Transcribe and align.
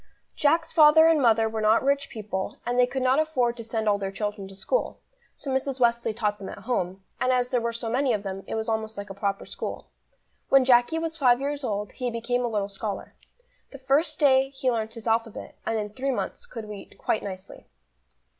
JACK'S 0.35 0.73
father 0.73 1.05
and 1.07 1.21
mother 1.21 1.47
were 1.47 1.61
not 1.61 1.83
rich 1.83 2.09
people, 2.09 2.57
and 2.65 2.79
they 2.79 2.87
could 2.87 3.03
not 3.03 3.19
afford 3.19 3.55
to 3.57 3.63
send 3.63 3.87
all 3.87 3.99
their 3.99 4.11
children 4.11 4.47
to 4.47 4.55
school, 4.55 4.99
so 5.35 5.51
Mrs. 5.51 5.79
Wesley 5.79 6.11
taught 6.11 6.39
them 6.39 6.49
at 6.49 6.57
home, 6.63 7.03
and 7.19 7.31
as 7.31 7.49
there 7.51 7.61
were 7.61 7.71
so 7.71 7.87
many 7.87 8.11
of 8.11 8.23
them 8.23 8.43
it 8.47 8.55
was 8.55 8.67
almost 8.67 8.97
like 8.97 9.11
a 9.11 9.13
proper 9.13 9.45
school. 9.45 9.91
When 10.49 10.65
Jacky 10.65 10.97
was 10.97 11.17
five 11.17 11.39
years 11.39 11.63
old, 11.63 11.91
he 11.91 12.09
became 12.09 12.43
a 12.43 12.47
little 12.49 12.67
scholar. 12.67 13.13
The 13.69 13.77
first 13.77 14.19
day 14.19 14.49
he 14.49 14.71
learnt 14.71 14.95
his 14.95 15.07
alphabet, 15.07 15.53
and 15.67 15.77
in 15.77 15.91
three 15.91 16.09
months 16.09 16.47
could 16.47 16.67
read 16.67 16.97
quite 16.97 17.21
nicely. 17.21 17.67